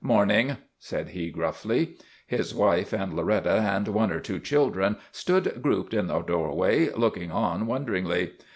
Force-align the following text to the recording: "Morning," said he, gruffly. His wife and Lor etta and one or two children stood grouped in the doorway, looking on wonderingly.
"Morning," 0.17 0.57
said 0.79 1.09
he, 1.09 1.29
gruffly. 1.29 1.95
His 2.25 2.55
wife 2.55 2.91
and 2.91 3.13
Lor 3.15 3.29
etta 3.29 3.51
and 3.61 3.87
one 3.89 4.09
or 4.11 4.19
two 4.19 4.39
children 4.39 4.97
stood 5.11 5.61
grouped 5.61 5.93
in 5.93 6.07
the 6.07 6.19
doorway, 6.23 6.89
looking 6.93 7.29
on 7.29 7.67
wonderingly. 7.67 8.31